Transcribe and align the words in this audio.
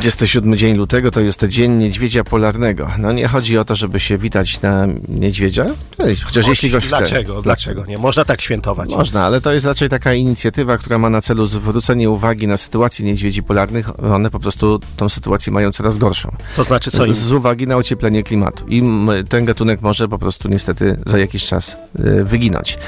27 0.00 0.56
dzień 0.56 0.76
lutego 0.76 1.10
to 1.10 1.20
jest 1.20 1.44
dzień 1.44 1.72
niedźwiedzia 1.72 2.24
polarnego. 2.24 2.90
No 2.98 3.12
nie 3.12 3.28
chodzi 3.28 3.58
o 3.58 3.64
to, 3.64 3.76
żeby 3.76 4.00
się 4.00 4.18
witać 4.18 4.60
na 4.60 4.86
niedźwiedzia, 5.08 5.66
chociaż 6.24 6.46
jeśli 6.48 6.70
goś 6.70 6.84
chce. 6.86 6.96
Dlaczego? 6.98 7.42
Dlaczego 7.42 7.86
nie? 7.86 7.98
Można 7.98 8.24
tak 8.24 8.40
świętować. 8.40 8.90
Można, 8.90 9.24
ale 9.24 9.40
to 9.40 9.52
jest 9.52 9.66
raczej 9.66 9.88
taka 9.88 10.14
inicjatywa, 10.14 10.78
która 10.78 10.98
ma 10.98 11.10
na 11.10 11.20
celu 11.20 11.46
zwrócenie 11.46 12.10
uwagi 12.10 12.46
na 12.46 12.56
sytuację 12.56 13.06
niedźwiedzi 13.06 13.42
polarnych. 13.42 14.04
One 14.14 14.30
po 14.30 14.40
prostu 14.40 14.80
tą 14.96 15.08
sytuację 15.08 15.52
mają 15.52 15.72
coraz 15.72 15.98
gorszą. 15.98 16.36
To 16.56 16.64
znaczy 16.64 16.90
co? 16.90 17.06
Im? 17.06 17.12
Z 17.12 17.32
uwagi 17.32 17.66
na 17.66 17.76
ocieplenie 17.76 18.22
klimatu. 18.22 18.66
I 18.68 18.78
m- 18.78 19.08
ten 19.28 19.44
gatunek 19.44 19.82
może 19.82 20.08
po 20.08 20.18
prostu 20.18 20.48
niestety 20.48 20.96
za 21.06 21.18
jakiś 21.18 21.46
czas 21.46 21.76
e, 21.98 22.24
wyginąć. 22.24 22.78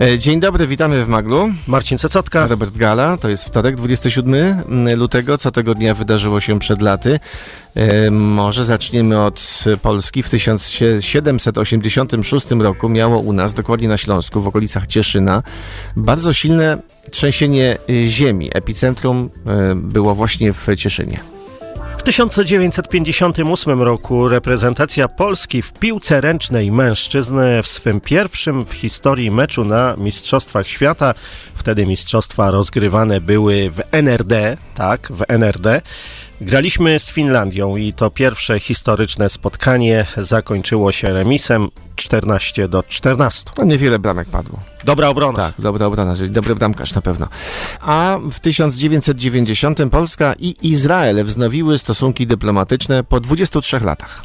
E, 0.00 0.18
Dzień 0.18 0.40
dobry, 0.40 0.66
witamy 0.66 1.04
w 1.04 1.08
Maglu. 1.08 1.48
Marcin 1.66 1.98
Cecotka. 1.98 2.46
Robert 2.46 2.76
Gala, 2.76 3.16
to 3.16 3.28
jest 3.28 3.44
wtorek, 3.44 3.76
27 3.76 4.34
lutego. 4.98 5.38
Co 5.38 5.50
tego 5.50 5.74
dnia 5.74 5.94
wydarzyło 5.94 6.40
się 6.40 6.49
przed 6.58 6.82
laty? 6.82 7.20
E, 7.74 8.10
może 8.10 8.64
zaczniemy 8.64 9.24
od 9.24 9.64
Polski. 9.82 10.22
W 10.22 10.30
1786 10.30 12.46
roku 12.50 12.88
miało 12.88 13.18
u 13.18 13.32
nas, 13.32 13.54
dokładnie 13.54 13.88
na 13.88 13.96
Śląsku, 13.96 14.40
w 14.40 14.48
okolicach 14.48 14.86
Cieszyna, 14.86 15.42
bardzo 15.96 16.32
silne 16.32 16.78
trzęsienie 17.10 17.76
ziemi. 18.06 18.50
Epicentrum 18.54 19.30
e, 19.46 19.74
było 19.74 20.14
właśnie 20.14 20.52
w 20.52 20.66
Cieszynie. 20.76 21.20
W 22.00 22.02
1958 22.02 23.82
roku 23.82 24.28
reprezentacja 24.28 25.08
Polski 25.08 25.62
w 25.62 25.72
piłce 25.72 26.20
ręcznej 26.20 26.72
mężczyzn 26.72 27.38
w 27.62 27.68
swym 27.68 28.00
pierwszym 28.00 28.66
w 28.66 28.72
historii 28.72 29.30
meczu 29.30 29.64
na 29.64 29.94
Mistrzostwach 29.98 30.66
Świata, 30.66 31.14
wtedy 31.54 31.86
mistrzostwa 31.86 32.50
rozgrywane 32.50 33.20
były 33.20 33.70
w 33.70 33.80
NRD, 33.92 34.56
tak, 34.74 35.12
w 35.12 35.24
NRD, 35.28 35.80
Graliśmy 36.40 36.98
z 36.98 37.10
Finlandią 37.10 37.76
i 37.76 37.92
to 37.92 38.10
pierwsze 38.10 38.60
historyczne 38.60 39.28
spotkanie 39.28 40.06
zakończyło 40.16 40.92
się 40.92 41.08
remisem 41.08 41.68
14 41.96 42.68
do 42.68 42.82
14. 42.82 43.50
No 43.58 43.64
niewiele 43.64 43.98
bramek 43.98 44.28
padło. 44.28 44.60
Dobra 44.84 45.08
obrona. 45.08 45.38
Tak, 45.38 45.54
dobra 45.58 45.86
obrona, 45.86 46.16
czyli 46.16 46.30
dobry 46.30 46.56
bramkarz 46.56 46.94
na 46.94 47.02
pewno. 47.02 47.28
A 47.80 48.18
w 48.30 48.40
1990 48.40 49.78
Polska 49.90 50.34
i 50.38 50.56
Izrael 50.62 51.24
wznowiły 51.24 51.78
stosunki 51.78 52.26
dyplomatyczne 52.26 53.04
po 53.04 53.20
23 53.20 53.80
latach. 53.80 54.22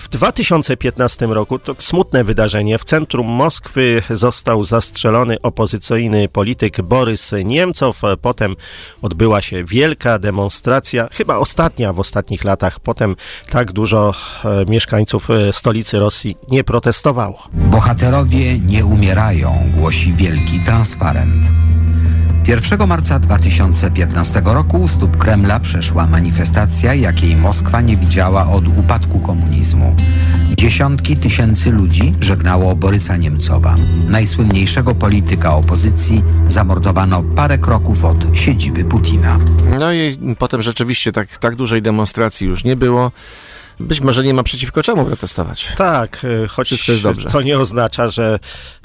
W 0.00 0.08
2015 0.08 1.26
roku 1.26 1.58
to 1.58 1.74
smutne 1.78 2.24
wydarzenie. 2.24 2.78
W 2.78 2.84
centrum 2.84 3.26
Moskwy 3.26 4.02
został 4.10 4.64
zastrzelony 4.64 5.40
opozycyjny 5.42 6.28
polityk 6.28 6.82
Borys 6.82 7.32
Niemcow. 7.44 8.00
Potem 8.22 8.56
odbyła 9.02 9.40
się 9.40 9.64
wielka 9.64 10.18
demonstracja, 10.18 11.08
chyba 11.12 11.36
ostatnia 11.38 11.92
w 11.92 12.00
ostatnich 12.00 12.44
latach. 12.44 12.80
Potem 12.80 13.16
tak 13.50 13.72
dużo 13.72 14.12
e, 14.44 14.64
mieszkańców 14.70 15.30
e, 15.30 15.52
stolicy 15.52 15.98
Rosji 15.98 16.36
nie 16.50 16.64
protestowało. 16.64 17.48
Bohaterowie 17.52 18.58
nie 18.58 18.84
umierają, 18.84 19.70
głosi 19.76 20.12
wielki 20.12 20.60
transparent. 20.60 21.46
1 22.46 22.86
marca 22.86 23.18
2015 23.18 24.42
roku 24.44 24.76
u 24.76 24.88
stóp 24.88 25.16
Kremla 25.16 25.60
przeszła 25.60 26.06
manifestacja, 26.06 26.94
jakiej 26.94 27.36
Moskwa 27.36 27.80
nie 27.80 27.96
widziała 27.96 28.46
od 28.46 28.68
upadku 28.68 29.20
komunizmu. 29.20 29.96
Dziesiątki 30.56 31.16
tysięcy 31.16 31.70
ludzi 31.70 32.12
żegnało 32.20 32.76
Borysa 32.76 33.16
Niemcowa. 33.16 33.76
Najsłynniejszego 34.06 34.94
polityka 34.94 35.56
opozycji 35.56 36.22
zamordowano 36.46 37.22
parę 37.22 37.58
kroków 37.58 38.04
od 38.04 38.36
siedziby 38.36 38.84
Putina. 38.84 39.38
No 39.78 39.92
i 39.92 40.18
potem 40.38 40.62
rzeczywiście 40.62 41.12
tak, 41.12 41.38
tak 41.38 41.56
dużej 41.56 41.82
demonstracji 41.82 42.46
już 42.46 42.64
nie 42.64 42.76
było. 42.76 43.12
Być 43.80 44.00
może 44.00 44.24
nie 44.24 44.34
ma 44.34 44.42
przeciwko 44.42 44.82
czemu 44.82 45.04
protestować. 45.04 45.72
Tak, 45.76 46.26
e, 46.44 46.48
choć 46.48 47.00
dobrze. 47.02 47.28
to 47.28 47.42
nie 47.42 47.58
oznacza, 47.58 48.08
że 48.08 48.38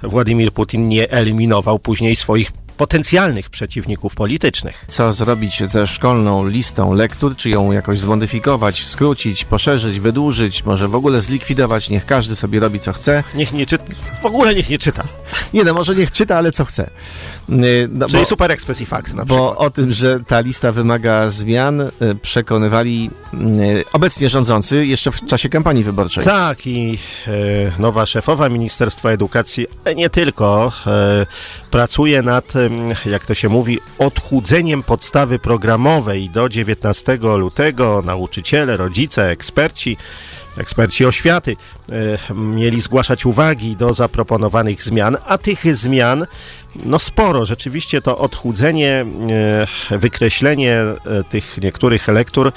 Władimir 0.03 0.51
Putin 0.51 0.87
nie 0.87 1.11
eliminował 1.11 1.79
później 1.79 2.15
swoich 2.15 2.51
potencjalnych 2.79 3.49
przeciwników 3.49 4.15
politycznych. 4.15 4.85
Co 4.87 5.13
zrobić 5.13 5.63
ze 5.63 5.87
szkolną 5.87 6.47
listą 6.47 6.93
lektur? 6.93 7.35
Czy 7.35 7.49
ją 7.49 7.71
jakoś 7.71 7.99
zmodyfikować, 7.99 8.85
skrócić, 8.85 9.45
poszerzyć, 9.45 9.99
wydłużyć, 9.99 10.65
może 10.65 10.87
w 10.87 10.95
ogóle 10.95 11.21
zlikwidować? 11.21 11.89
Niech 11.89 12.05
każdy 12.05 12.35
sobie 12.35 12.59
robi 12.59 12.79
co 12.79 12.93
chce. 12.93 13.23
Niech 13.35 13.53
nie 13.53 13.65
czyta, 13.65 13.83
w 14.21 14.25
ogóle 14.25 14.55
niech 14.55 14.69
nie 14.69 14.79
czyta. 14.79 15.03
Nie 15.53 15.63
no, 15.63 15.73
może 15.73 15.95
niech 15.95 16.11
czyta, 16.11 16.37
ale 16.37 16.51
co 16.51 16.65
chce. 16.65 16.89
No, 17.49 18.07
Czyli 18.07 18.19
bo, 18.19 18.25
super 18.25 18.51
express 18.51 18.81
i 18.81 18.85
fakt 18.85 19.13
na 19.13 19.25
bo 19.25 19.57
o 19.57 19.69
tym, 19.69 19.91
że 19.91 20.19
ta 20.19 20.39
lista 20.39 20.71
wymaga 20.71 21.29
zmian, 21.29 21.81
y, 21.81 21.91
przekonywali 22.21 23.09
y, 23.33 23.83
obecnie 23.93 24.29
rządzący 24.29 24.85
jeszcze 24.85 25.11
w 25.11 25.25
czasie 25.25 25.49
kampanii 25.49 25.83
wyborczej. 25.83 26.23
Tak, 26.23 26.67
i 26.67 26.99
e, 27.27 27.31
nowa 27.79 28.05
szefowa 28.05 28.49
Ministerstwa 28.49 29.09
Edukacji, 29.09 29.67
nie 29.95 30.09
tylko, 30.09 30.71
e, 30.87 31.25
pracuje 31.71 32.21
nad, 32.21 32.53
jak 33.05 33.25
to 33.25 33.33
się 33.33 33.49
mówi, 33.49 33.79
odchudzeniem 33.99 34.83
podstawy 34.83 35.39
programowej 35.39 36.29
do 36.29 36.49
19 36.49 37.17
lutego. 37.21 38.01
Nauczyciele, 38.05 38.77
rodzice, 38.77 39.29
eksperci, 39.29 39.97
eksperci 40.57 41.05
oświaty 41.05 41.55
e, 42.29 42.33
mieli 42.33 42.81
zgłaszać 42.81 43.25
uwagi 43.25 43.75
do 43.75 43.93
zaproponowanych 43.93 44.83
zmian, 44.83 45.17
a 45.27 45.37
tych 45.37 45.75
zmian 45.75 46.25
no 46.85 46.99
sporo. 46.99 47.45
Rzeczywiście 47.45 48.01
to 48.01 48.17
odchudzenie, 48.17 49.05
e, 49.91 49.97
wykreślenie 49.97 50.73
e, 50.75 50.97
tych 51.29 51.57
niektórych 51.57 52.07
lektur 52.07 52.51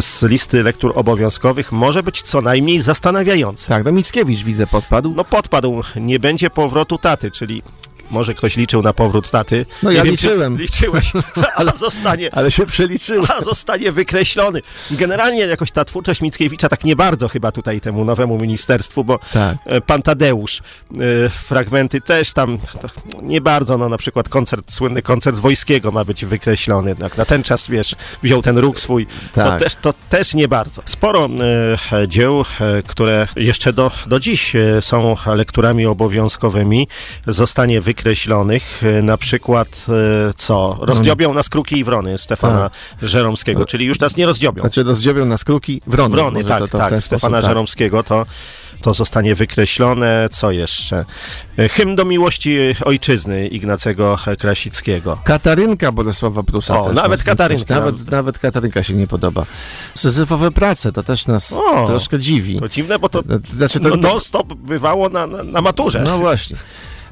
z 0.00 0.22
listy 0.22 0.62
lektur 0.62 0.92
obowiązkowych 0.94 1.72
może 1.72 2.02
być 2.02 2.22
co 2.22 2.40
najmniej 2.40 2.80
zastanawiające. 2.80 3.68
Tak, 3.68 3.84
no 3.84 3.92
Mickiewicz 3.92 4.42
widzę 4.42 4.66
podpadł. 4.66 5.14
No 5.14 5.24
podpadł, 5.24 5.82
nie 5.96 6.18
będzie 6.18 6.50
powrotu 6.50 6.98
taty, 6.98 7.30
czyli 7.30 7.62
może 8.10 8.34
ktoś 8.34 8.56
liczył 8.56 8.82
na 8.82 8.92
powrót 8.92 9.30
taty. 9.30 9.66
No 9.82 9.90
ja 9.90 10.04
wiem, 10.04 10.16
czy 10.16 10.26
liczyłem. 10.28 10.56
Liczyłeś, 10.58 11.12
ale 11.56 11.72
zostanie, 11.76 12.34
Ale 12.34 12.50
się 12.50 12.66
przeliczyłem. 12.66 13.24
a 13.38 13.42
zostanie 13.42 13.92
wykreślony. 13.92 14.62
Generalnie 14.90 15.40
jakoś 15.40 15.70
ta 15.70 15.84
twórczość 15.84 16.20
Mickiewicza 16.20 16.68
tak 16.68 16.84
nie 16.84 16.96
bardzo 16.96 17.28
chyba 17.28 17.52
tutaj 17.52 17.80
temu 17.80 18.04
nowemu 18.04 18.38
ministerstwu, 18.38 19.04
bo 19.04 19.18
Tak. 19.32 19.56
e, 19.66 19.80
pan 19.80 20.02
Tadeusz, 20.02 20.58
e, 20.58 21.28
fragmenty 21.28 22.00
też 22.00 22.32
tam 22.32 22.58
to 22.80 22.88
nie 23.22 23.40
bardzo, 23.40 23.78
no 23.78 23.88
na 23.88 23.98
przykład 23.98 24.28
koncert, 24.28 24.72
słynny 24.72 25.02
koncert 25.02 25.36
Wojskiego 25.36 25.92
ma 25.92 26.04
być 26.04 26.24
wykreślony. 26.24 26.96
Na 27.18 27.24
ten 27.24 27.42
czas, 27.42 27.68
wiesz, 27.70 27.94
wziął 28.22 28.42
ten 28.42 28.58
róg 28.58 28.80
swój, 28.80 29.06
to, 29.06 29.44
Tak. 29.44 29.60
też, 29.62 29.74
to 29.74 29.94
też 30.10 30.34
nie 30.34 30.48
bardzo. 30.48 30.82
Sporo 30.86 31.28
e, 31.92 32.08
dzieł, 32.08 32.44
które 32.86 33.28
jeszcze 33.36 33.72
do, 33.72 33.90
do 34.06 34.20
dziś 34.20 34.52
są 34.80 35.16
lekturami 35.26 35.86
obowiązkowymi, 35.86 36.88
zostanie 37.26 37.80
wykreślonych. 37.98 38.82
E, 38.82 39.02
na 39.02 39.16
przykład 39.16 39.86
e, 40.28 40.32
co? 40.36 40.78
Rozdziobią 40.80 41.34
nas 41.34 41.48
kruki 41.48 41.78
i 41.78 41.84
wrony 41.84 42.18
Stefana 42.18 42.70
Żeromskiego, 43.02 43.66
czyli 43.66 43.84
już 43.84 44.00
nas 44.00 44.16
nie 44.16 44.26
rozdziobią. 44.26 44.60
Znaczy 44.60 44.82
rozdziobią 44.82 45.24
nas 45.24 45.44
kruki 45.44 45.80
wrony. 45.86 46.16
Wrony, 46.16 46.44
tak, 46.44 46.58
to, 46.58 46.68
to 46.68 46.78
tak. 46.78 46.86
Stefana 46.86 47.00
sposób, 47.00 47.32
tak. 47.32 47.44
Żeromskiego 47.44 48.02
to, 48.02 48.26
to 48.82 48.94
zostanie 48.94 49.34
wykreślone. 49.34 50.28
Co 50.30 50.50
jeszcze? 50.50 51.04
E, 51.58 51.68
Hymn 51.68 51.96
do 51.96 52.04
miłości 52.04 52.58
ojczyzny 52.84 53.48
Ignacego 53.48 54.18
Krasickiego. 54.38 55.18
Katarynka 55.24 55.92
Bolesława 55.92 56.42
Prusa 56.42 56.80
O, 56.80 56.92
nawet 56.92 57.22
Katarynka. 57.22 57.74
Nawet, 57.74 58.10
nawet 58.10 58.38
Katarynka 58.38 58.82
się 58.82 58.94
nie 58.94 59.06
podoba. 59.06 59.46
Syzyfowe 59.94 60.50
prace, 60.50 60.92
to 60.92 61.02
też 61.02 61.26
nas 61.26 61.52
O, 61.52 61.86
troszkę 61.86 62.18
dziwi. 62.18 62.60
To 62.60 62.68
dziwne, 62.68 62.98
bo 62.98 63.08
to 63.08 63.22
Znaczy 63.56 63.80
to, 63.80 63.88
no, 63.88 63.96
to, 63.96 64.08
non-stop 64.08 64.54
bywało 64.54 65.08
na, 65.08 65.26
na, 65.26 65.42
na 65.42 65.60
maturze. 65.60 66.02
no 66.06 66.18
właśnie. 66.18 66.56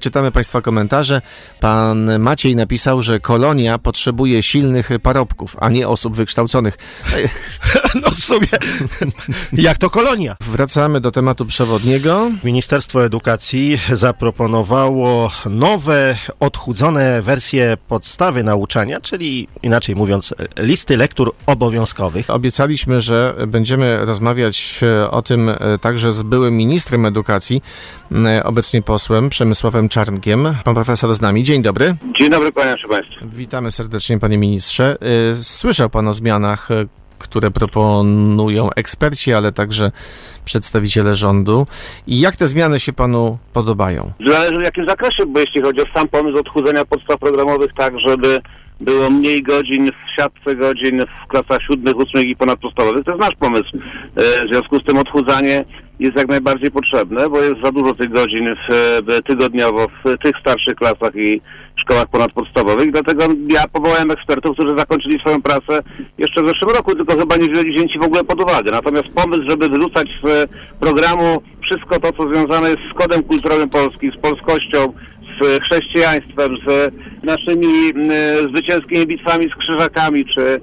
Czytamy 0.06 0.32
Państwa 0.32 0.60
komentarze. 0.60 1.22
Pan 1.60 2.18
Maciej 2.18 2.56
napisał, 2.56 3.02
że 3.02 3.20
kolonia 3.20 3.78
potrzebuje 3.78 4.42
silnych 4.42 4.90
parobków, 5.02 5.56
a 5.60 5.68
nie 5.68 5.88
osób 5.88 6.16
wykształconych. 6.16 6.78
No 8.02 8.10
w 8.10 8.18
sumie, 8.18 8.48
jak 9.52 9.78
to 9.78 9.90
kolonia. 9.90 10.36
Wracamy 10.40 11.00
do 11.00 11.10
tematu 11.10 11.46
przewodniego. 11.46 12.30
Ministerstwo 12.44 13.04
Edukacji 13.04 13.78
zaproponowało 13.92 15.30
nowe, 15.50 16.16
odchudzone 16.40 17.22
wersje 17.22 17.76
podstawy 17.88 18.42
nauczania, 18.42 19.00
czyli 19.00 19.48
inaczej 19.62 19.96
mówiąc, 19.96 20.34
listy 20.56 20.96
lektur 20.96 21.34
obowiązkowych. 21.46 22.30
Obiecaliśmy, 22.30 23.00
że 23.00 23.34
będziemy 23.46 24.06
rozmawiać 24.06 24.80
e, 24.82 25.10
o 25.10 25.22
tym 25.22 25.48
e, 25.48 25.56
także 25.80 26.12
z 26.12 26.22
byłym 26.22 26.56
ministrem 26.56 27.06
edukacji, 27.06 27.62
m, 28.12 28.26
obecnie 28.44 28.82
posłem 28.82 29.30
Przemysławem 29.30 29.88
Czarnkiem. 29.96 30.48
Pan 30.64 30.74
profesor 30.74 31.14
z 31.14 31.20
nami. 31.20 31.42
Dzień 31.42 31.62
dobry. 31.62 31.94
Dzień 32.20 32.30
dobry, 32.30 32.52
kłaniam 32.52 32.76
Państwu. 32.88 33.14
Witamy 33.22 33.70
serdecznie, 33.70 34.18
panie 34.18 34.38
ministrze. 34.38 34.96
Y, 35.32 35.44
Słyszał 35.44 35.90
pan 35.90 36.08
o 36.08 36.12
zmianach, 36.12 36.70
y, 36.70 36.88
które 37.18 37.50
proponują 37.50 38.70
eksperci, 38.76 39.32
ale 39.32 39.52
także 39.52 39.92
przedstawiciele 40.44 41.14
rządu. 41.14 41.66
I 42.06 42.20
jak 42.20 42.36
te 42.36 42.48
zmiany 42.48 42.80
się 42.80 42.92
panu 42.92 43.38
podobają? 43.52 44.12
Zależy 44.26 44.60
w 44.60 44.64
jakim 44.64 44.88
zakresie, 44.88 45.26
bo 45.26 45.40
jeśli 45.40 45.62
chodzi 45.62 45.80
o 45.80 45.84
sam 45.94 46.08
pomysł 46.08 46.38
odchudzenia 46.38 46.84
podstaw 46.84 47.18
programowych 47.20 47.70
tak, 47.76 47.94
żeby 48.08 48.40
było 48.80 49.10
mniej 49.10 49.42
godzin 49.42 49.90
w 49.92 50.16
siatce 50.20 50.56
godzin 50.56 51.02
w 51.24 51.28
klasach 51.28 51.58
siódmych, 51.66 51.96
ósmych 51.96 52.24
i 52.24 52.36
ponadpodstawowych. 52.36 53.04
To 53.04 53.10
jest 53.10 53.20
nasz 53.22 53.36
pomysł. 53.38 53.70
E, 54.16 54.46
W 54.46 54.50
związku 54.52 54.76
z 54.80 54.84
tym 54.84 54.98
odchudzanie 54.98 55.64
jest 56.00 56.16
jak 56.16 56.28
najbardziej 56.28 56.70
potrzebne, 56.70 57.30
bo 57.30 57.42
jest 57.42 57.62
za 57.64 57.72
dużo 57.72 57.94
tych 57.94 58.10
godzin 58.10 58.54
w, 58.54 58.74
w, 59.08 59.22
tygodniowo 59.22 59.86
w 60.04 60.18
tych 60.22 60.32
starszych 60.40 60.74
klasach 60.74 61.16
i 61.16 61.40
szkołach 61.76 62.06
ponadpodstawowych. 62.06 62.92
Dlatego 62.92 63.24
ja 63.48 63.64
powołałem 63.72 64.10
ekspertów, 64.10 64.56
którzy 64.56 64.78
zakończyli 64.78 65.18
swoją 65.18 65.42
pracę 65.42 65.80
jeszcze 66.18 66.42
w 66.42 66.48
zeszłym 66.48 66.76
roku, 66.76 66.94
tylko 66.94 67.16
chyba 67.16 67.36
nie 67.36 67.48
wzięli 67.48 67.74
wzięci 67.74 67.98
w 67.98 68.04
ogóle 68.04 68.24
pod 68.24 68.42
uwagę. 68.42 68.70
Natomiast 68.70 69.08
pomysł, 69.14 69.42
żeby 69.48 69.68
wyrzucać 69.68 70.08
z 70.24 70.48
programu 70.80 71.42
wszystko 71.62 72.00
to, 72.00 72.12
co 72.12 72.34
związane 72.34 72.68
jest 72.68 72.82
z 72.90 72.98
kodem 72.98 73.22
kulturowym 73.22 73.68
Polski, 73.68 74.10
z 74.10 74.20
polskością, 74.22 74.92
z 75.40 75.62
chrześcijaństwem, 75.62 76.56
z 76.66 76.94
naszymi 77.22 77.90
mm, 77.94 78.10
zwycięskimi 78.54 79.06
bitwami 79.06 79.44
z 79.44 79.54
krzyżakami, 79.54 80.24
czy, 80.24 80.42
e, 80.42 80.58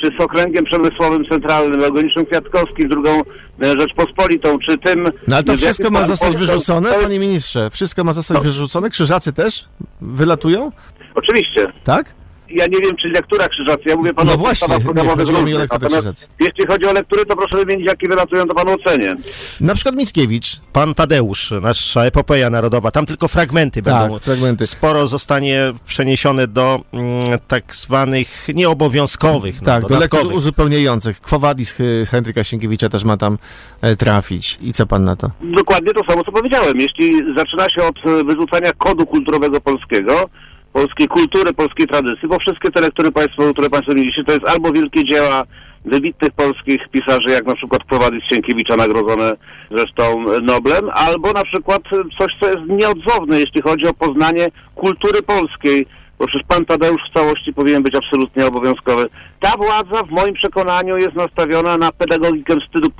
czy 0.00 0.06
z 0.18 0.20
okręgiem 0.20 0.64
przemysłowym 0.64 1.24
centralnym, 1.24 1.82
Eugeniuszem 1.84 2.26
Kwiatkowskim, 2.26 2.88
drugą 2.88 3.20
e, 3.62 3.80
Rzeczpospolitą, 3.80 4.58
czy 4.58 4.78
tym... 4.78 5.04
No 5.28 5.36
ale 5.36 5.44
to 5.44 5.56
wszystko 5.56 5.90
ma 5.90 6.06
zostać 6.06 6.28
Polska- 6.28 6.38
wyrzucone, 6.38 6.92
panie 6.92 7.18
ministrze? 7.18 7.70
Wszystko 7.70 8.04
ma 8.04 8.12
zostać 8.12 8.38
wyrzucone? 8.38 8.90
Krzyżacy 8.90 9.32
też 9.32 9.64
wylatują? 10.00 10.72
Oczywiście. 11.14 11.72
Tak? 11.84 12.14
Ja 12.50 12.66
nie 12.66 12.78
wiem, 12.80 12.96
czy 13.02 13.08
lektura 13.08 13.48
krzyżacy, 13.48 13.82
ja 13.86 13.96
mówię 13.96 14.14
panu 14.14 14.28
No 14.28 14.34
o 14.34 14.38
właśnie, 14.38 14.74
nie, 14.74 14.80
programowych 14.84 15.28
o 15.28 15.32
różnych. 15.32 15.54
lekturę 15.58 15.68
Natomiast 15.82 15.96
krzyżacy. 15.96 16.26
Jeśli 16.40 16.66
chodzi 16.66 16.86
o 16.86 16.92
lektury, 16.92 17.26
to 17.26 17.36
proszę 17.36 17.56
wymienić, 17.56 17.86
jakie 17.86 18.08
wylatują, 18.08 18.46
to 18.46 18.54
panu 18.54 18.70
ocenię. 18.84 19.16
Na 19.60 19.74
przykład 19.74 19.94
Mickiewicz. 19.94 20.60
Pan 20.72 20.94
Tadeusz, 20.94 21.50
nasza 21.62 22.04
epopeja 22.04 22.50
narodowa, 22.50 22.90
tam 22.90 23.06
tylko 23.06 23.28
fragmenty 23.28 23.82
Tak, 23.82 24.02
będą. 24.02 24.18
fragmenty. 24.18 24.66
Sporo 24.66 25.06
zostanie 25.06 25.72
przeniesione 25.86 26.46
do 26.48 26.80
mm, 26.92 27.38
tak 27.48 27.74
zwanych 27.74 28.46
nieobowiązkowych, 28.54 29.60
no, 29.60 29.64
Tak, 29.66 29.86
do 29.86 29.98
lektur 29.98 30.32
uzupełniających. 30.32 31.20
Kwowadis 31.20 31.76
Henryka 32.10 32.44
Sienkiewicza 32.44 32.88
też 32.88 33.04
ma 33.04 33.16
tam 33.16 33.38
e, 33.82 33.96
trafić. 33.96 34.58
I 34.60 34.72
co 34.72 34.86
pan 34.86 35.04
na 35.04 35.16
to? 35.16 35.30
Dokładnie 35.40 35.92
to 35.94 36.00
samo, 36.10 36.24
co 36.24 36.32
powiedziałem. 36.32 36.80
Jeśli 36.80 37.12
zaczyna 37.36 37.66
się 37.70 37.82
od 37.88 37.96
e, 38.06 38.24
wyrzucania 38.24 38.70
kodu 38.78 39.06
kulturowego 39.06 39.60
polskiego, 39.60 40.24
polskiej 40.72 41.08
kultury, 41.08 41.52
polskiej 41.52 41.86
tradycji, 41.86 42.28
bo 42.28 42.38
wszystkie 42.38 42.70
te 42.70 42.80
lektury 42.80 43.12
państwo, 43.12 43.52
które 43.52 43.70
państwo 43.70 43.94
mieliście, 43.94 44.24
to 44.24 44.32
jest 44.32 44.48
albo 44.48 44.72
wielkie 44.72 45.04
dzieła 45.04 45.44
wybitnych 45.84 46.32
polskich 46.32 46.88
pisarzy, 46.92 47.30
jak 47.30 47.46
na 47.46 47.54
przykład 47.54 47.84
Prowadys 47.84 48.24
Sienkiewicza, 48.24 48.76
nagrodzone 48.76 49.32
zresztą 49.70 50.24
Noblem, 50.42 50.90
albo 50.94 51.32
na 51.32 51.44
przykład 51.44 51.82
coś, 52.18 52.32
co 52.40 52.48
jest 52.48 52.66
nieodzowne, 52.68 53.40
jeśli 53.40 53.62
chodzi 53.62 53.86
o 53.86 53.94
poznanie 53.94 54.46
kultury 54.74 55.22
polskiej, 55.22 55.86
bo 56.18 56.26
przecież 56.26 56.46
pan 56.48 56.64
Tadeusz 56.64 57.02
w 57.10 57.14
całości 57.14 57.52
powinien 57.52 57.82
być 57.82 57.94
absolutnie 57.94 58.46
obowiązkowy. 58.46 59.08
Ta 59.40 59.52
władza 59.56 60.02
w 60.02 60.10
moim 60.10 60.34
przekonaniu 60.34 60.96
jest 60.96 61.14
nastawiona 61.14 61.78
na 61.78 61.92
pedagogikę 61.92 62.54
wstydu 62.66 62.90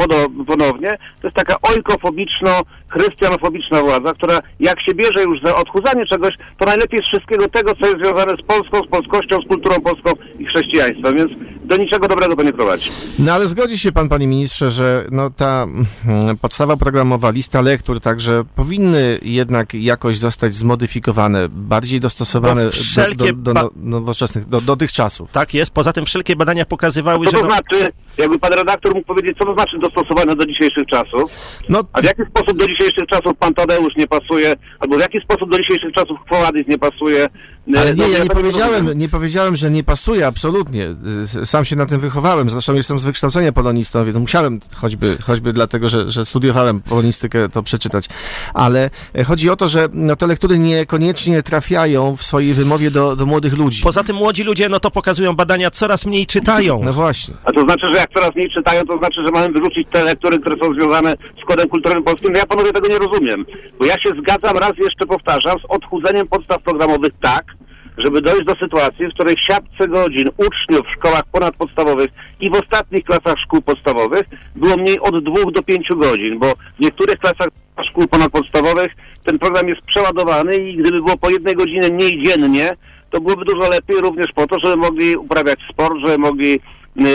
ponownie. 0.46 0.98
To 1.20 1.26
jest 1.26 1.36
taka 1.36 1.56
ojkofobiczno-chrystianofobiczna 1.62 3.82
władza, 3.82 4.14
która 4.14 4.38
jak 4.60 4.82
się 4.82 4.94
bierze 4.94 5.22
już 5.22 5.40
za 5.44 5.56
odchudzanie 5.56 6.06
czegoś, 6.06 6.34
to 6.58 6.66
najlepiej 6.66 7.00
z 7.00 7.06
wszystkiego 7.06 7.48
tego, 7.48 7.74
co 7.74 7.86
jest 7.86 7.98
związane 7.98 8.36
z 8.36 8.42
Polską, 8.42 8.82
z 8.82 8.88
polskością, 8.88 9.36
z 9.44 9.48
kulturą 9.48 9.80
polską 9.80 10.12
i 10.38 10.46
chrześcijaństwem, 10.46 11.16
więc 11.16 11.32
do 11.64 11.76
niczego 11.76 12.08
dobrego 12.08 12.36
to 12.36 12.42
nie 12.42 12.52
prowadzi. 12.52 12.90
No 13.18 13.32
ale 13.32 13.46
zgodzi 13.46 13.78
się 13.78 13.92
pan, 13.92 14.08
panie 14.08 14.26
ministrze, 14.26 14.70
że 14.70 15.06
no, 15.10 15.30
ta 15.30 15.66
mm, 16.06 16.38
podstawa 16.38 16.76
programowa, 16.76 17.30
lista 17.30 17.60
lektur 17.60 18.00
także 18.00 18.44
powinny 18.56 19.18
jednak 19.22 19.74
jakoś 19.74 20.18
zostać 20.18 20.54
zmodyfikowane, 20.54 21.48
bardziej 21.48 22.00
dostosowane 22.00 22.64
do, 22.64 22.70
wszelkie 22.70 23.32
do, 23.32 23.32
do, 23.32 23.52
no, 23.54 23.70
nowoczesnych, 23.76 24.48
do, 24.48 24.60
do 24.60 24.76
tych 24.76 24.92
czasów. 24.92 25.32
Tak 25.32 25.54
jest. 25.54 25.70
Poza 25.70 25.92
tym 25.92 26.04
wszelkie 26.04 26.27
badania 26.36 26.64
pokazywały, 26.64 27.26
Co 27.26 27.30
że 27.30 27.36
to 27.36 27.44
no, 27.46 27.50
znaczy, 27.50 27.88
jakby 28.18 28.38
pan 28.38 28.52
redaktor 28.52 28.94
mógł 28.94 29.06
powiedzieć, 29.06 29.38
co 29.38 29.44
to 29.44 29.52
znaczy 29.52 29.78
dostosowane 29.78 30.36
do 30.36 30.46
dzisiejszych 30.46 30.86
czasów? 30.86 31.32
No, 31.68 31.80
A 31.92 32.00
w 32.00 32.04
jaki 32.04 32.22
sposób 32.30 32.58
do 32.58 32.66
dzisiejszych 32.66 33.06
czasów 33.06 33.32
pan 33.38 33.54
Tadeusz 33.54 33.96
nie 33.96 34.06
pasuje, 34.06 34.54
albo 34.80 34.96
w 34.96 35.00
jaki 35.00 35.20
sposób 35.20 35.50
do 35.50 35.58
dzisiejszych 35.58 35.92
czasów 35.92 36.18
Kwowadys 36.26 36.66
nie 36.68 36.78
pasuje? 36.78 37.26
Ale 37.76 37.94
No, 37.94 38.06
nie, 38.06 38.12
ja 38.12 38.24
nie 38.24 38.30
powiedziałem, 38.30 38.98
nie 38.98 39.08
powiedziałem, 39.08 39.56
że 39.56 39.70
nie 39.70 39.84
pasuje, 39.84 40.26
absolutnie. 40.26 40.94
Y, 41.42 41.46
Sam 41.46 41.64
się 41.64 41.76
na 41.76 41.86
tym 41.86 42.00
wychowałem, 42.00 42.50
zresztą 42.50 42.74
jestem 42.74 42.98
z 42.98 43.04
wykształcenia 43.04 43.52
polonistą, 43.52 44.04
więc 44.04 44.16
musiałem 44.16 44.60
choćby, 44.76 45.18
choćby 45.22 45.52
dlatego, 45.52 45.88
że, 45.88 46.10
że 46.10 46.24
studiowałem 46.24 46.80
polonistykę, 46.80 47.48
to 47.48 47.62
przeczytać. 47.62 48.08
Ale 48.54 48.90
e, 49.14 49.24
chodzi 49.24 49.50
o 49.50 49.56
to, 49.56 49.68
że 49.68 49.88
no, 49.92 50.16
te 50.16 50.26
lektury 50.26 50.58
niekoniecznie 50.58 51.42
trafiają 51.42 52.16
w 52.16 52.22
swojej 52.22 52.54
wymowie 52.54 52.90
do, 52.90 53.16
do 53.16 53.26
młodych 53.26 53.58
ludzi. 53.58 53.82
poza 53.82 54.04
tym 54.04 54.16
młodzi 54.16 54.44
ludzie, 54.44 54.68
no 54.68 54.80
to 54.80 54.90
pokazują 54.90 55.36
badania, 55.36 55.70
coraz 55.70 56.06
mniej 56.06 56.26
czytają. 56.26 56.80
No 56.84 56.92
właśnie. 56.92 57.34
A 57.44 57.52
to 57.52 57.60
znaczy, 57.60 57.86
że 57.92 58.00
jak 58.00 58.10
coraz 58.14 58.30
mniej 58.36 58.50
czytają, 58.50 58.82
to 58.84 58.98
znaczy, 58.98 59.20
że 59.26 59.32
mamy 59.32 59.48
wyrzucić 59.48 59.88
te 59.92 60.04
lektury, 60.04 60.38
które 60.38 60.56
są 60.62 60.74
związane 60.74 61.14
z 61.42 61.44
kodem 61.48 61.68
kulturowym 61.68 62.04
polskim. 62.04 62.32
No 62.32 62.38
ja 62.38 62.46
panowie 62.46 62.72
tego 62.72 62.88
nie 62.88 62.98
rozumiem. 62.98 63.44
Bo 63.78 63.86
ja 63.86 63.94
się 63.94 64.10
zgadzam, 64.20 64.56
raz 64.58 64.72
jeszcze 64.78 65.06
powtarzam, 65.08 65.58
z 65.58 65.64
odchudzeniem 65.68 66.28
podstaw 66.28 66.62
programowych 66.62 67.12
tak, 67.22 67.57
żeby 68.04 68.22
dojść 68.22 68.44
do 68.44 68.54
sytuacji, 68.54 69.06
w 69.06 69.14
której 69.14 69.36
siatce 69.46 69.88
godzin 69.88 70.28
uczniów 70.36 70.86
w 70.86 70.96
szkołach 70.96 71.22
ponadpodstawowych 71.32 72.10
i 72.40 72.50
w 72.50 72.54
ostatnich 72.54 73.04
klasach 73.04 73.34
szkół 73.44 73.62
podstawowych 73.62 74.22
było 74.56 74.76
mniej 74.76 75.00
od 75.00 75.24
dwóch 75.24 75.52
do 75.52 75.62
pięciu 75.62 75.96
godzin, 75.96 76.38
bo 76.38 76.52
w 76.78 76.80
niektórych 76.80 77.18
klasach 77.18 77.48
szkół 77.88 78.08
ponadpodstawowych 78.08 78.92
ten 79.24 79.38
program 79.38 79.68
jest 79.68 79.80
przeładowany 79.80 80.56
i 80.56 80.76
gdyby 80.76 80.96
było 80.96 81.16
po 81.16 81.30
jednej 81.30 81.54
godzinie 81.54 81.88
mniej 81.88 82.22
dziennie, 82.22 82.76
to 83.10 83.20
byłoby 83.20 83.44
dużo 83.44 83.70
lepiej 83.70 84.00
również 84.00 84.32
po 84.34 84.46
to, 84.46 84.58
żeby 84.64 84.76
mogli 84.76 85.16
uprawiać 85.16 85.58
sport, 85.72 85.96
żeby 86.04 86.18
mogli 86.18 86.60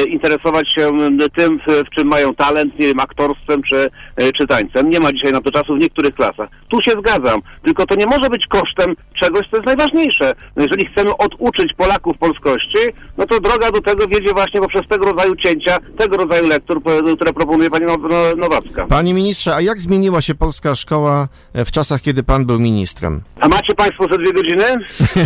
interesować 0.09 0.73
się 0.73 0.91
y, 1.25 1.29
tym, 1.29 1.59
w, 1.67 1.89
czym 1.95 2.07
mają 2.07 2.35
talent, 2.35 2.79
nie 2.79 2.87
wiem, 2.87 2.99
aktorstwem 2.99 3.61
czy, 3.69 3.89
y, 4.21 4.31
czy 4.37 4.47
tańcem. 4.47 4.89
Nie 4.89 4.99
ma 4.99 5.11
dzisiaj 5.13 5.31
na 5.31 5.41
to 5.41 5.51
czasu 5.51 5.75
w 5.75 5.79
niektórych 5.79 6.15
klasach. 6.15 6.49
Tu 6.69 6.81
się 6.81 6.91
zgadzam, 6.91 7.39
tylko 7.65 7.85
to 7.85 7.95
nie 7.95 8.05
może 8.05 8.29
być 8.29 8.45
kosztem 8.49 8.95
czegoś, 9.21 9.41
co 9.51 9.57
jest 9.57 9.65
najważniejsze. 9.65 10.33
No 10.55 10.63
jeżeli 10.63 10.87
chcemy 10.87 11.17
oduczyć 11.17 11.73
Polaków 11.77 12.17
polskości, 12.17 12.77
no 13.17 13.25
to 13.25 13.39
droga 13.39 13.71
do 13.71 13.81
tego 13.81 14.07
wiedzie 14.07 14.33
właśnie 14.33 14.59
poprzez 14.61 14.81
tego 14.89 15.05
rodzaju 15.05 15.35
cięcia, 15.35 15.77
tego 15.97 16.17
rodzaju 16.17 16.47
lektur, 16.47 16.81
które 17.15 17.33
proponuje 17.33 17.69
pani 17.69 17.85
Now- 17.85 18.01
Now- 18.09 18.37
Nowacka. 18.39 18.85
Panie 18.87 19.13
ministrze, 19.13 19.55
a 19.55 19.61
jak 19.61 19.81
zmieniła 19.81 20.21
się 20.21 20.35
polska 20.35 20.75
szkoła 20.75 21.27
e, 21.53 21.65
w 21.65 21.71
czasach, 21.71 22.01
kiedy 22.01 22.23
pan 22.23 22.45
był 22.45 22.59
ministrem? 22.59 23.21
A 23.39 23.47
macie 23.47 23.75
państwo 23.75 24.03
ze 24.11 24.17
dwie 24.17 24.33
godziny? 24.33 24.63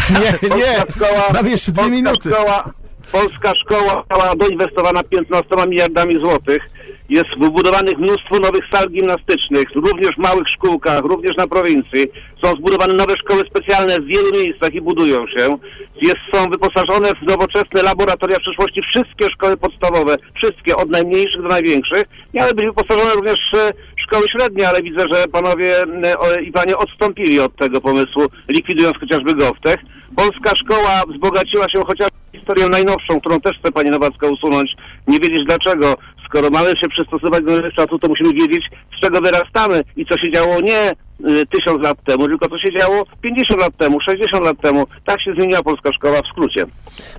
Nie, 0.09 0.49
nie, 0.57 0.63
Polska 0.65 0.93
szkoła, 0.93 1.23
mam 1.33 1.47
jeszcze 1.47 1.71
dwie 1.71 1.89
minuty. 1.89 2.29
Szkoła, 2.29 2.63
polska 3.11 3.55
szkoła 3.55 4.03
została 4.09 4.35
doinwestowana 4.35 5.03
15 5.03 5.49
miliardami 5.67 6.19
złotych. 6.19 6.69
Jest 7.09 7.29
wybudowanych 7.39 7.97
mnóstwo 7.97 8.39
nowych 8.39 8.61
sal 8.71 8.89
gimnastycznych, 8.89 9.67
również 9.75 10.11
w 10.15 10.17
małych 10.17 10.47
szkółkach, 10.55 11.01
również 11.01 11.37
na 11.37 11.47
prowincji. 11.47 12.07
Są 12.43 12.51
zbudowane 12.51 12.93
nowe 12.93 13.13
szkoły 13.17 13.43
specjalne 13.49 13.99
w 13.99 14.05
wielu 14.05 14.31
miejscach 14.33 14.73
i 14.73 14.81
budują 14.81 15.27
się. 15.27 15.57
Jest, 16.01 16.17
są 16.33 16.49
wyposażone 16.49 17.09
w 17.09 17.27
nowoczesne 17.27 17.81
laboratoria 17.81 18.39
przyszłości 18.39 18.81
wszystkie 18.81 19.25
szkoły 19.33 19.57
podstawowe, 19.57 20.15
wszystkie, 20.35 20.75
od 20.75 20.89
najmniejszych 20.89 21.41
do 21.41 21.47
największych. 21.47 22.03
Miały 22.33 22.53
być 22.53 22.65
wyposażone 22.65 23.13
również 23.13 23.39
e, 23.53 23.71
szkoły 24.07 24.25
średnie, 24.31 24.69
ale 24.69 24.81
widzę, 24.81 25.03
że 25.11 25.27
panowie 25.27 25.81
e, 25.81 26.43
i 26.43 26.51
panie 26.51 26.77
odstąpili 26.77 27.39
od 27.39 27.55
tego 27.55 27.81
pomysłu, 27.81 28.25
likwidując 28.49 28.97
chociażby 28.99 29.35
GovTech. 29.35 29.77
Polska 30.15 30.51
szkoła 30.55 31.01
wzbogaciła 31.07 31.65
się 31.69 31.81
chociaż 31.87 32.09
historią 32.35 32.69
najnowszą, 32.69 33.19
którą 33.19 33.39
też 33.39 33.57
chce 33.59 33.71
pani 33.71 33.89
Nowacka 33.89 34.27
usunąć. 34.27 34.71
Nie 35.07 35.19
wiedzieć 35.19 35.45
dlaczego. 35.45 35.95
Skoro 36.25 36.49
mamy 36.49 36.69
się 36.69 36.89
przystosować 36.89 37.43
do 37.43 37.71
czasów, 37.71 38.01
to 38.01 38.07
musimy 38.07 38.33
wiedzieć, 38.33 38.63
z 38.97 39.01
czego 39.01 39.21
wyrastamy 39.21 39.81
i 39.97 40.05
co 40.05 40.17
się 40.17 40.31
działo 40.31 40.61
nie 40.61 40.91
tysiąc 41.51 41.83
lat 41.83 41.97
temu, 42.03 42.27
tylko 42.27 42.49
co 42.49 42.57
się 42.57 42.79
działo 42.79 43.03
50 43.21 43.61
lat 43.61 43.77
temu, 43.77 43.97
60 44.01 44.43
lat 44.45 44.61
temu. 44.61 44.85
Tak 45.05 45.21
się 45.21 45.33
zmieniła 45.33 45.63
polska 45.63 45.89
szkoła 45.93 46.21
w 46.21 46.27
skrócie. 46.31 46.65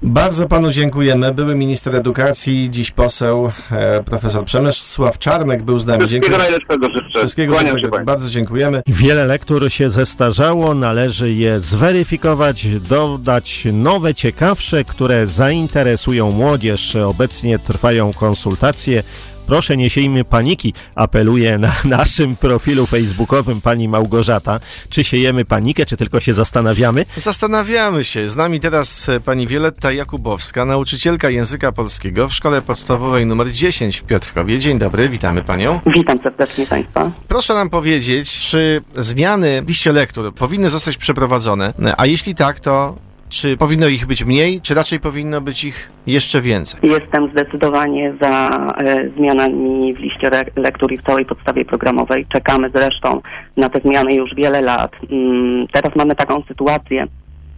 Bardzo 0.02 0.48
panu 0.48 0.70
dziękujemy. 0.70 1.34
Były 1.34 1.54
minister 1.54 1.96
edukacji, 1.96 2.70
dziś 2.70 2.90
poseł, 2.90 3.50
e, 3.70 4.02
profesor 4.02 4.44
Przemysław 4.44 5.18
Czarnek 5.18 5.62
był 5.62 5.78
z 5.78 5.86
nami. 5.86 5.98
Wszystkiego 5.98 6.26
Dziękuję. 6.26 6.50
najlepszego 6.50 6.86
życzę. 6.86 7.18
Wszystkiego 7.18 7.54
pani. 7.54 8.04
Bardzo 8.04 8.30
dziękujemy. 8.30 8.82
Wiele 8.86 9.26
lektur 9.26 9.72
się 9.72 9.90
zestarzało, 9.90 10.74
należy 10.74 11.32
je 11.32 11.60
zweryfikować, 11.60 12.66
dodać 12.66 13.64
nowe, 13.72 14.14
ciekawsze, 14.14 14.84
które 14.84 15.26
zainteresują 15.26 16.30
młodzież. 16.30 16.96
Obecnie 16.96 17.58
trwają 17.58 18.12
konsultacje. 18.12 19.02
Proszę, 19.48 19.76
nie 19.76 19.90
siejmy 19.90 20.24
paniki, 20.24 20.74
apeluje 20.94 21.58
na 21.58 21.72
naszym 21.98 22.36
profilu 22.36 22.86
facebookowym 22.86 23.60
pani 23.60 23.88
Małgorzata. 23.88 24.60
Czy 24.90 25.04
siejemy 25.04 25.44
panikę, 25.44 25.86
czy 25.86 25.96
tylko 25.96 26.20
się 26.20 26.34
zastanawiamy? 26.34 27.06
Zastanawiamy 27.16 28.04
się. 28.04 28.28
Z 28.28 28.36
nami 28.36 28.60
teraz 28.60 29.08
e, 29.08 29.20
pani 29.20 29.46
Wioletta 29.46 29.92
Jakubowska, 29.92 30.64
nauczycielka 30.64 31.30
języka 31.30 31.72
polskiego 31.72 32.28
w 32.28 32.34
szkole 32.34 32.62
podstawowej 32.62 33.22
nr 33.22 33.52
10 33.52 33.96
w 33.96 34.02
Piotrkowie. 34.02 34.58
Dzień 34.58 34.78
dobry, 34.78 35.08
witamy 35.08 35.44
panią. 35.44 35.80
Witam 35.86 36.18
serdecznie 36.22 36.66
Państwa. 36.66 37.10
Proszę 37.28 37.54
nam 37.54 37.70
powiedzieć, 37.70 38.38
czy 38.38 38.82
zmiany 38.96 39.62
w 39.62 39.68
liście 39.68 39.92
lektur 39.92 40.34
powinny 40.34 40.68
zostać 40.68 40.96
przeprowadzone, 40.96 41.72
a 41.96 42.06
jeśli 42.06 42.34
tak, 42.34 42.60
to 42.60 43.07
Czy 43.28 43.56
powinno 43.56 43.88
ich 43.88 44.06
być 44.06 44.24
mniej, 44.24 44.60
czy 44.60 44.74
raczej 44.74 45.00
powinno 45.00 45.40
być 45.40 45.64
ich 45.64 45.90
jeszcze 46.06 46.40
więcej? 46.40 46.80
Jestem 46.82 47.30
zdecydowanie 47.30 48.14
za 48.20 48.48
e, 48.78 49.10
zmianami 49.16 49.94
w 49.94 49.98
liście 49.98 50.26
re- 50.26 50.50
lektur 50.56 50.92
i 50.92 50.96
w 50.98 51.02
całej 51.02 51.24
podstawie 51.24 51.64
programowej. 51.64 52.26
Czekamy 52.32 52.70
zresztą 52.74 53.20
na 53.56 53.68
te 53.68 53.80
zmiany 53.80 54.14
już 54.14 54.34
wiele 54.34 54.60
lat. 54.62 54.92
Mm, 55.10 55.66
teraz 55.72 55.96
mamy 55.96 56.14
taką 56.14 56.42
sytuację. 56.48 57.06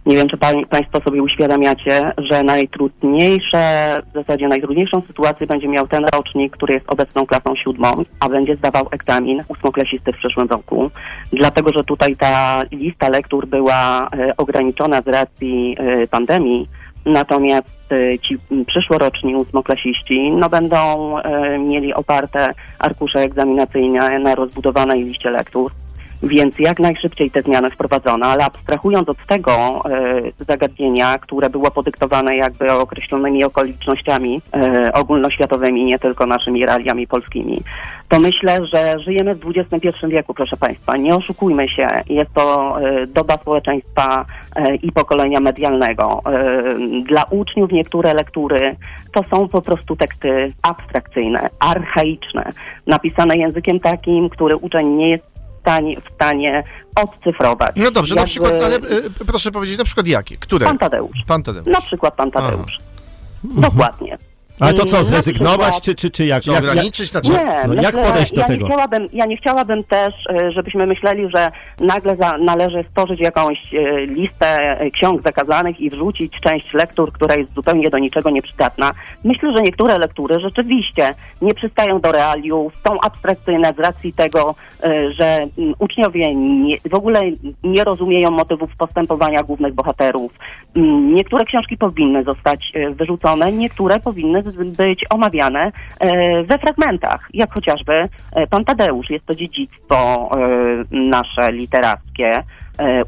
Nie 0.05 0.15
wiem, 0.15 0.27
czy 0.27 0.37
pań, 0.37 0.65
Państwo 0.65 1.01
sobie 1.01 1.23
uświadamiacie, 1.23 2.11
że 2.17 2.43
najtrudniejsze, 2.43 3.97
w 4.11 4.13
zasadzie 4.13 4.47
najtrudniejszą 4.47 5.01
sytuację 5.07 5.47
będzie 5.47 5.67
miał 5.67 5.87
ten 5.87 6.05
rocznik, 6.05 6.53
który 6.53 6.73
jest 6.73 6.89
obecną 6.89 7.25
klasą 7.25 7.55
siódmą, 7.55 7.93
a 8.19 8.29
będzie 8.29 8.55
zdawał 8.55 8.87
egzamin 8.91 9.43
ósmoklasisty 9.47 10.13
w 10.13 10.17
przyszłym 10.17 10.47
roku. 10.47 10.91
Dlatego, 11.33 11.71
że 11.71 11.83
tutaj 11.83 12.15
ta 12.15 12.63
lista 12.71 13.09
lektur 13.09 13.47
była 13.47 14.09
e, 14.09 14.37
ograniczona 14.37 15.01
z 15.01 15.07
racji 15.07 15.75
e, 15.79 16.07
pandemii. 16.07 16.67
Natomiast 17.05 17.91
e, 17.91 18.19
ci 18.19 18.37
przyszłoroczni 18.67 19.35
ósmoklasiści 19.35 20.31
no, 20.31 20.49
będą 20.49 21.17
e, 21.17 21.57
mieli 21.59 21.93
oparte 21.93 22.53
arkusze 22.79 23.19
egzaminacyjne 23.19 24.19
na 24.19 24.35
rozbudowanej 24.35 25.03
liście 25.03 25.31
lektur. 25.31 25.71
Więc 26.23 26.59
jak 26.59 26.79
najszybciej 26.79 27.31
te 27.31 27.41
zmiany 27.41 27.69
wprowadzono, 27.69 28.25
ale 28.25 28.45
abstrahując 28.45 29.09
od 29.09 29.25
tego 29.25 29.51
e, 29.51 30.21
zagadnienia, 30.39 31.19
które 31.19 31.49
było 31.49 31.71
podyktowane 31.71 32.35
jakby 32.35 32.71
określonymi 32.71 33.43
okolicznościami 33.43 34.41
e, 34.53 34.93
ogólnoświatowymi, 34.93 35.85
nie 35.85 35.99
tylko 35.99 36.25
naszymi 36.25 36.65
realiami 36.65 37.07
polskimi, 37.07 37.61
to 38.09 38.19
myślę, 38.19 38.65
że 38.65 38.99
żyjemy 38.99 39.35
w 39.35 39.41
XXI 39.55 40.07
wieku, 40.07 40.33
proszę 40.33 40.57
Państwa. 40.57 40.97
Nie 40.97 41.15
oszukujmy 41.15 41.67
się, 41.67 41.87
jest 42.09 42.33
to 42.33 42.77
e, 42.81 43.07
doba 43.07 43.37
społeczeństwa 43.37 44.25
e, 44.55 44.75
i 44.75 44.91
pokolenia 44.91 45.39
medialnego. 45.39 46.21
Dla 47.05 47.23
uczniów 47.29 47.71
niektóre 47.71 48.13
lektury 48.13 48.75
to 49.13 49.23
są 49.35 49.47
po 49.47 49.61
prostu 49.61 49.95
teksty 49.95 50.53
abstrakcyjne, 50.63 51.49
archaiczne, 51.59 52.49
napisane 52.87 53.37
językiem 53.37 53.79
takim, 53.79 54.29
który 54.29 54.55
uczeń 54.55 54.87
nie 54.87 55.09
jest 55.09 55.30
stanie, 55.61 56.01
w 56.01 56.15
stanie 56.15 56.63
odcyfrować. 56.95 57.75
No 57.75 57.91
dobrze, 57.91 58.15
na 58.15 58.21
Jakby 58.21 58.29
przykład, 58.29 58.53
ale 58.65 58.75
y, 58.75 59.25
proszę 59.27 59.51
powiedzieć, 59.51 59.77
na 59.77 59.83
przykład 59.83 60.07
jakie? 60.07 60.37
Które? 60.37 60.65
Pan 60.65 60.77
Tadeusz. 60.77 61.23
Pan 61.27 61.43
Tadeusz. 61.43 61.67
Na 61.67 61.81
przykład 61.81 62.15
pan 62.15 62.31
Tadeusz. 62.31 62.77
Dokładnie. 63.43 64.17
Ale 64.61 64.73
to 64.73 64.81
Mm, 64.81 64.91
co, 64.91 65.03
zrezygnować, 65.03 65.59
przykład- 65.59 65.81
czy, 65.83 65.95
czy, 65.95 66.09
czy 66.09 66.25
jak? 66.25 66.43
Czy 66.43 66.51
jak, 66.51 66.63
jak 66.63 66.71
ograniczyć? 66.71 67.09
Znaczy, 67.09 67.31
Nie, 67.31 67.45
No 67.67 67.73
myślę, 67.73 67.83
jak 67.83 68.03
podejść 68.07 68.33
do 68.33 68.41
ja 68.41 68.47
tego? 68.47 68.59
Nie 68.59 68.65
chciałabym, 68.73 69.07
ja 69.13 69.25
nie 69.25 69.37
chciałabym 69.37 69.83
też, 69.83 70.13
e, 70.29 70.51
żebyśmy 70.51 70.85
myśleli, 70.87 71.27
że 71.35 71.51
nagle 71.79 72.15
za, 72.15 72.37
należy 72.37 72.83
stworzyć 72.89 73.19
jakąś 73.19 73.73
e, 73.73 74.05
listę 74.05 74.79
e, 74.79 74.91
ksiąg 74.91 75.21
zakazanych 75.23 75.79
i 75.79 75.89
wrzucić 75.89 76.33
część 76.43 76.73
lektur, 76.73 77.11
która 77.11 77.35
jest 77.35 77.53
zupełnie 77.53 77.89
do 77.89 77.97
niczego 77.97 78.29
nieprzydatna. 78.29 78.91
Myślę, 79.23 79.53
że 79.55 79.61
niektóre 79.61 79.97
lektury 79.97 80.39
rzeczywiście 80.39 81.13
nie 81.41 81.53
przystają 81.53 81.99
do 82.01 82.11
realiów, 82.11 82.73
są 82.87 83.01
abstrakcyjne 83.01 83.73
z 83.77 83.79
racji 83.79 84.13
tego, 84.13 84.55
że 85.09 85.25
mm, 85.57 85.73
uczniowie 85.79 86.35
nie, 86.35 86.75
w 86.89 86.93
ogóle 86.93 87.21
nie 87.63 87.83
rozumieją 87.83 88.31
motywów 88.31 88.69
postępowania 88.77 89.43
głównych 89.43 89.73
bohaterów. 89.73 90.31
Mm, 90.75 91.15
Niektóre 91.15 91.45
książki 91.45 91.77
powinny 91.77 92.23
zostać 92.23 92.71
wyrzucone, 92.95 93.51
niektóre 93.51 93.99
powinny 93.99 94.43
być 94.77 95.05
omawiane 95.09 95.71
e, 95.99 96.43
we 96.43 96.59
fragmentach, 96.59 97.27
jak 97.33 97.53
chociażby 97.53 98.09
e, 98.31 98.47
Pan 98.47 98.65
Tadeusz. 98.65 99.09
Jest 99.09 99.25
to 99.25 99.35
dziedzictwo 99.35 100.29
e, 100.33 100.37
nasze 100.91 101.51
literackie. 101.51 102.43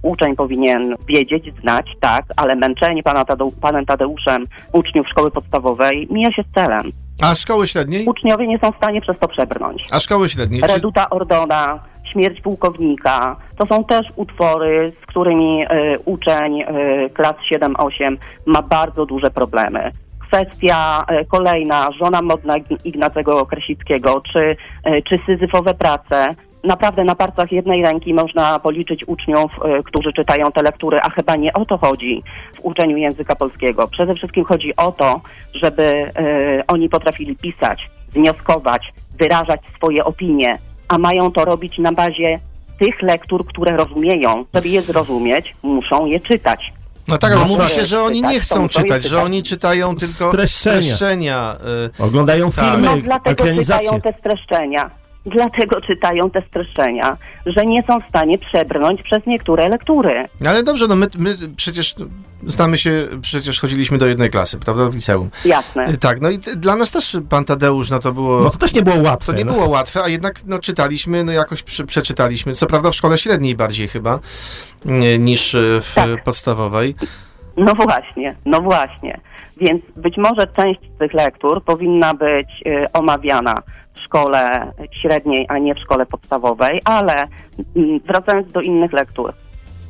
Uczeń 0.02 0.36
powinien 0.36 0.96
wiedzieć, 1.08 1.44
znać, 1.62 1.86
tak, 2.00 2.26
ale 2.36 2.56
męczenie 2.56 3.04
pana 3.04 3.26
Tadeu, 3.26 3.52
panem 3.52 3.86
Tadeuszem 3.86 4.46
uczniów 4.74 5.10
szkoły 5.10 5.32
podstawowej 5.32 6.08
mija 6.12 6.32
się 6.32 6.44
z 6.52 6.56
celem. 6.56 6.92
a 7.22 7.36
szkoły 7.36 7.68
średniej? 7.68 8.06
Uczniowie 8.06 8.48
nie 8.48 8.60
są 8.60 8.72
w 8.72 8.78
stanie 8.78 9.02
przez 9.02 9.20
to 9.20 9.28
przebrnąć. 9.28 9.84
A 9.92 10.00
szkoły 10.00 10.30
średniej? 10.30 10.62
Czy... 10.62 10.68
Reduta 10.68 11.10
Ordona, 11.10 11.80
Śmierć 12.14 12.42
pułkownika. 12.42 13.36
To 13.58 13.66
są 13.66 13.84
też 13.84 14.08
utwory, 14.16 14.94
z 15.04 15.06
którymi 15.06 15.66
e, 15.70 16.00
uczeń 16.06 16.62
e, 16.62 16.66
klas 17.10 17.36
7-8 17.54 18.18
ma 18.46 18.62
bardzo 18.62 19.06
duże 19.06 19.32
problemy. 19.32 19.92
Kwestia 20.34 21.04
e, 21.08 21.25
kolejna, 21.25 21.92
żona 21.92 22.22
modna 22.22 22.58
Ig- 22.58 22.86
Ignacego 22.86 23.46
Krasickiego, 23.46 24.22
czy, 24.34 24.56
e, 24.84 25.02
czy 25.02 25.20
syzyfowe 25.25 25.74
prace. 25.74 26.36
Naprawdę 26.63 27.04
na 27.04 27.16
palcach 27.16 27.52
jednej 27.52 27.84
ręki 27.84 28.13
można 28.13 28.60
policzyć 28.60 29.08
uczniów, 29.08 29.52
e, 29.66 29.84
którzy 29.84 30.13
czytają 30.13 30.52
te 30.52 30.63
lektury, 30.63 31.00
a 31.02 31.10
chyba 31.10 31.36
nie 31.36 31.54
o 31.54 31.66
to 31.66 31.78
chodzi 31.78 32.24
w 32.56 32.60
uczeniu 32.66 32.98
języka 32.98 33.36
polskiego. 33.36 33.88
Przede 33.88 34.16
wszystkim 34.16 34.46
chodzi 34.46 34.75
o 34.75 34.92
to, 34.92 35.22
żeby 35.54 36.12
oni 36.68 36.90
potrafili 36.90 37.36
pisać, 37.36 37.90
wnioskować, 38.13 38.94
wyrażać 39.20 39.62
swoje 39.75 40.04
opinie, 40.04 40.58
a 40.88 40.98
mają 40.98 41.32
to 41.32 41.46
robić 41.46 41.78
na 41.78 41.92
bazie 41.92 42.40
tych 42.80 43.02
lektur, 43.02 43.46
które 43.46 43.78
rozumieją. 43.78 44.46
Żeby 44.54 44.70
je 44.70 44.82
zrozumieć, 44.82 45.56
muszą 45.63 46.06
je 46.06 46.20
czytać. 46.20 46.74
No 47.07 47.17
tak, 47.17 47.31
ale 47.31 47.41
No 47.41 47.48
mówi 47.48 47.62
to 47.62 47.67
się, 47.67 47.86
że 47.86 48.01
oni 48.03 48.22
nie 48.22 48.38
to 48.38 48.43
chcą 48.43 48.69
czytać, 48.69 49.03
że 49.03 49.10
czytać. 49.10 49.25
oni 49.25 49.43
czytają 49.43 49.95
tylko 49.95 50.29
Streszczenia. 50.29 50.81
streszczenia. 50.81 51.55
y, 52.00 52.03
oglądają 52.03 52.51
Tak. 52.51 52.65
filmy, 52.65 52.88
No 52.88 52.98
dlatego 52.98 53.43
ekranizacje. 53.43 53.89
czytają 53.89 54.01
te 54.01 54.19
streszczenia. 54.19 54.89
Dlatego 55.25 55.82
czytają 55.82 56.30
te 56.30 56.42
streszczenia, 56.42 57.18
że 57.46 57.65
nie 57.65 57.84
są 57.84 58.01
w 58.01 58.08
stanie 58.10 58.38
przebrnąć 58.38 59.03
przez 59.03 59.25
niektóre 59.25 59.70
lektury. 59.70 60.25
Ale 60.46 60.63
dobrze, 60.63 60.88
no 60.88 60.96
my, 60.96 61.08
my 61.18 61.38
przecież 61.58 61.96
znamy 62.48 62.77
się, 62.77 63.08
przecież 63.22 63.60
chodziliśmy 63.60 63.98
do 63.98 64.08
jednej 64.08 64.30
klasy, 64.30 64.58
prawda, 64.58 64.89
w 64.89 64.96
liceum. 64.96 65.30
Jasne. 65.46 65.89
Y, 65.89 65.98
Tak, 65.98 66.22
no 66.22 66.30
i 66.30 66.38
dla 66.38 66.75
nas 66.75 66.92
też 66.92 67.18
pan 67.30 67.46
Tadeusz, 67.46 67.89
no 67.89 68.00
to 68.00 68.12
było... 68.12 68.42
No 68.42 68.50
to 68.50 68.58
też 68.58 68.74
nie 68.74 68.82
było 68.82 69.01
łatwe. 69.01 69.32
To 69.32 69.38
nie 69.38 69.46
no. 69.46 69.53
było 69.53 69.70
łatwe, 69.70 70.03
a 70.03 70.08
jednak 70.08 70.39
no, 70.46 70.60
czytaliśmy, 70.60 71.24
no 71.24 71.32
jakoś 71.32 71.63
przy, 71.63 71.86
przeczytaliśmy, 71.86 72.53
co 72.56 72.65
prawda 72.65 72.92
w 72.92 72.96
szkole 72.96 73.18
średniej 73.18 73.56
bardziej 73.56 73.88
chyba, 73.88 74.20
nie, 74.86 75.20
niż 75.20 75.53
y, 75.53 75.80
w 75.82 75.94
Tak. 75.96 76.10
y, 76.10 76.18
podstawowej. 76.25 76.96
No 77.57 77.74
właśnie, 77.74 78.36
no 78.45 78.62
właśnie. 78.62 79.19
Więc 79.57 79.83
być 79.95 80.17
może 80.17 80.48
część 80.48 80.79
z 80.95 80.98
tych 80.98 81.13
lektur 81.13 81.63
powinna 81.63 82.13
być 82.13 82.63
y, 82.67 82.91
omawiana 82.93 83.55
w 83.93 84.00
szkole 84.00 84.72
średniej, 85.01 85.45
a 85.50 85.57
nie 85.57 85.75
w 85.75 85.79
szkole 85.79 86.05
podstawowej, 86.05 86.81
ale 86.86 87.13
mm, 87.75 88.00
wracając 88.00 88.51
do 88.51 88.62
innych 88.62 88.93
lektur, 88.93 89.33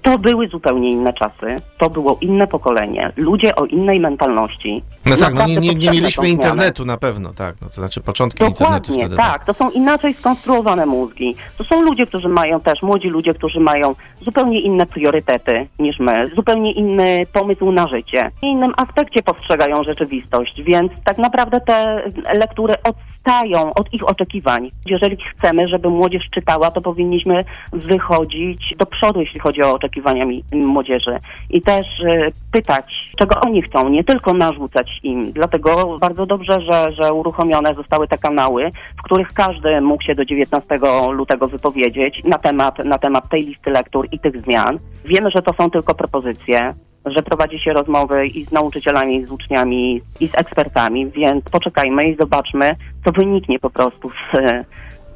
to 0.04 0.18
były 0.18 0.48
zupełnie 0.48 0.92
inne 0.92 1.14
czasy, 1.14 1.62
to 1.78 1.90
było 1.90 2.18
inne 2.22 2.48
pokolenie, 2.48 3.12
ludzie 3.18 3.56
o 3.56 3.66
innej 3.66 4.00
mentalności. 4.00 4.84
No 5.06 5.18
tak, 5.18 5.34
no 5.34 5.48
nie, 5.48 5.58
nie, 5.58 5.76
nie 5.76 5.92
mieliśmy 5.92 6.30
internetu 6.30 6.86
na 6.86 6.98
pewno, 6.98 7.34
tak, 7.34 7.56
no 7.62 7.68
to 7.68 7.74
znaczy 7.74 8.02
początki 8.02 8.44
internetu 8.44 8.64
Dokładnie, 8.64 9.00
wtedy. 9.00 9.16
tak. 9.16 9.46
To 9.46 9.54
są 9.54 9.70
inaczej 9.70 10.14
skonstruowane 10.14 10.86
mózgi. 10.86 11.36
To 11.58 11.64
są 11.64 11.82
ludzie, 11.82 12.08
którzy 12.08 12.28
mają 12.28 12.60
też, 12.60 12.82
młodzi 12.82 13.10
ludzie, 13.10 13.34
którzy 13.34 13.60
mają 13.60 13.96
zupełnie 14.22 14.62
inne 14.62 14.86
priorytety 14.86 15.68
niż 15.80 16.00
my, 16.00 16.30
zupełnie 16.36 16.72
inny 16.72 17.26
pomysł 17.34 17.72
na 17.72 17.88
życie, 17.88 18.32
w 18.40 18.44
innym 18.44 18.74
aspekcie 18.78 19.24
postrzegają 19.24 19.84
rzeczywistość, 19.84 20.62
więc 20.62 20.92
tak 21.04 21.18
naprawdę 21.18 21.62
te 21.62 22.04
lektury 22.34 22.74
odstają 23.24 23.74
od 23.74 23.94
ich 23.94 24.10
oczekiwań. 24.10 24.72
Jeżeli 24.86 25.18
chcemy, 25.18 25.68
żeby 25.68 25.89
młodzież 25.89 26.24
czytała, 26.34 26.72
to 26.72 26.82
powinniśmy 26.82 27.44
wychodzić 27.74 28.75
do 28.77 28.86
przodu, 28.86 29.22
jeśli 29.22 29.39
chodzi 29.39 29.63
o 29.63 29.74
oczekiwania 29.74 30.25
młodzieży 30.53 31.18
i 31.50 31.62
też 31.62 31.88
e, 32.06 32.32
pytać, 32.51 33.12
czego 33.18 33.42
oni 33.42 33.62
chcą, 33.62 33.89
nie 33.89 34.03
tylko 34.03 34.34
narzucać 34.34 35.00
im. 35.03 35.32
Dlatego 35.32 35.98
bardzo 36.00 36.25
dobrze, 36.25 36.62
że, 36.62 36.92
że 36.92 37.13
uruchomione 37.13 37.74
zostały 37.75 38.08
te 38.08 38.18
kanały, 38.18 38.70
w 39.00 39.03
których 39.03 39.27
każdy 39.34 39.82
mógł 39.82 40.03
się 40.03 40.15
do 40.15 40.25
19 40.25 40.80
lutego 41.12 41.48
wypowiedzieć 41.48 42.24
na 42.24 42.38
temat, 42.38 42.86
na 42.86 42.98
temat 42.98 43.30
tej 43.30 43.46
listy 43.46 43.72
lektur 43.72 44.08
i 44.12 44.20
tych 44.20 44.42
zmian. 44.42 44.80
Wiemy, 45.06 45.32
że 45.32 45.42
to 45.42 45.53
są 45.53 45.70
tylko 45.70 45.96
propozycje, 45.96 46.74
że 47.06 47.24
prowadzi 47.24 47.60
się 47.60 47.74
rozmowy 47.74 48.28
i 48.28 48.46
z 48.46 48.52
nauczycielami, 48.52 49.18
i 49.18 49.26
z 49.26 49.32
uczniami, 49.32 50.02
i 50.20 50.28
z 50.28 50.36
ekspertami, 50.36 51.12
więc 51.12 51.46
poczekajmy 51.46 52.10
i 52.10 52.16
zobaczmy, 52.16 52.76
co 53.06 53.12
wyniknie 53.12 53.60
po 53.60 53.70
prostu 53.70 54.10
z 54.10 54.64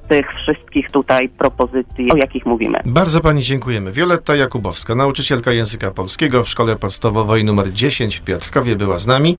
tych 0.07 0.33
wszystkich 0.33 0.91
tutaj 0.91 1.29
propozycji, 1.29 2.11
o 2.11 2.17
jakich 2.17 2.45
mówimy. 2.45 2.79
Bardzo 2.85 3.21
pani 3.21 3.43
dziękujemy. 3.43 3.91
Wioletta 3.91 4.35
Jakubowska, 4.35 4.95
nauczycielka 4.95 5.51
języka 5.51 5.91
polskiego 5.91 6.43
w 6.43 6.49
szkole 6.49 6.75
podstawowej 6.75 7.41
nr 7.41 7.71
10 7.73 8.17
w 8.17 8.21
Piotrkowie 8.21 8.75
była 8.75 8.99
z 8.99 9.07
nami. 9.07 9.35